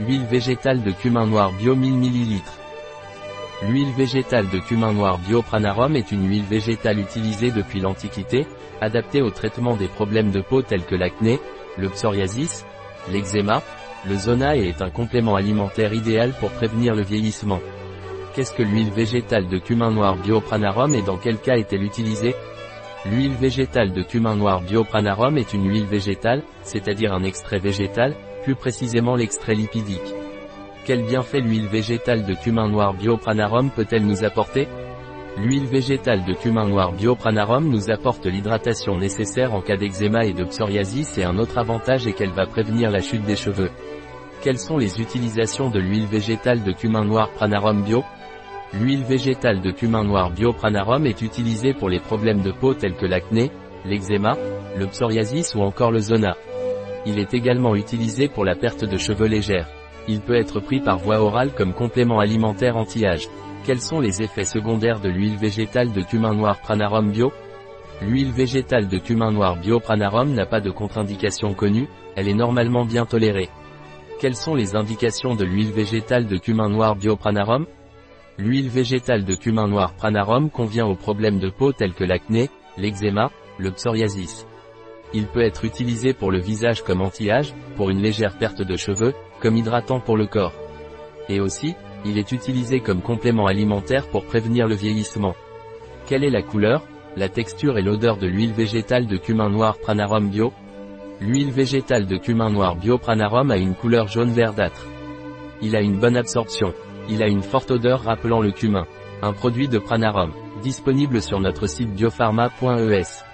[0.00, 2.42] Huile végétale de cumin noir bio 1000 ml.
[3.62, 8.44] L'huile végétale de cumin noir bio Pranarum est une huile végétale utilisée depuis l'Antiquité,
[8.80, 11.38] adaptée au traitement des problèmes de peau tels que l'acné,
[11.78, 12.66] le psoriasis,
[13.12, 13.62] l'eczéma,
[14.04, 17.60] le zona et est un complément alimentaire idéal pour prévenir le vieillissement.
[18.34, 22.34] Qu'est-ce que l'huile végétale de cumin noir bio Pranarum et dans quel cas est-elle utilisée?
[23.06, 28.16] L'huile végétale de cumin noir bio Pranarum est une huile végétale, c'est-à-dire un extrait végétal,
[28.44, 30.14] plus précisément l'extrait lipidique.
[30.84, 34.68] Quel bienfait l'huile végétale de cumin noir Biopranarum peut-elle nous apporter?
[35.38, 40.44] L'huile végétale de cumin noir Biopranarum nous apporte l'hydratation nécessaire en cas d'eczéma et de
[40.44, 43.70] psoriasis et un autre avantage est qu'elle va prévenir la chute des cheveux.
[44.42, 48.04] Quelles sont les utilisations de l'huile végétale de cumin noir Pranarum Bio?
[48.74, 53.06] L'huile végétale de cumin noir Biopranarum est utilisée pour les problèmes de peau tels que
[53.06, 53.50] l'acné,
[53.86, 54.36] l'eczéma,
[54.76, 56.36] le psoriasis ou encore le zona.
[57.06, 59.68] Il est également utilisé pour la perte de cheveux légère.
[60.08, 63.28] Il peut être pris par voie orale comme complément alimentaire anti-âge.
[63.64, 67.32] Quels sont les effets secondaires de l'huile végétale de cumin noir Pranarum Bio?
[68.02, 72.84] L'huile végétale de cumin noir Bio Pranarum n'a pas de contre-indication connue, elle est normalement
[72.84, 73.48] bien tolérée.
[74.20, 77.66] Quelles sont les indications de l'huile végétale de cumin noir Bio Pranarum?
[78.36, 83.30] L'huile végétale de cumin noir Pranarum convient aux problèmes de peau tels que l'acné, l'eczéma,
[83.58, 84.46] le psoriasis.
[85.14, 89.14] Il peut être utilisé pour le visage comme anti-âge, pour une légère perte de cheveux,
[89.40, 90.52] comme hydratant pour le corps.
[91.28, 95.36] Et aussi, il est utilisé comme complément alimentaire pour prévenir le vieillissement.
[96.06, 96.82] Quelle est la couleur,
[97.16, 100.52] la texture et l'odeur de l'huile végétale de cumin noir Pranarum Bio?
[101.20, 104.84] L'huile végétale de cumin noir Bio Pranarum a une couleur jaune verdâtre.
[105.62, 106.74] Il a une bonne absorption.
[107.08, 108.86] Il a une forte odeur rappelant le cumin.
[109.22, 110.32] Un produit de Pranarum.
[110.62, 113.24] Disponible sur notre site biopharma.es.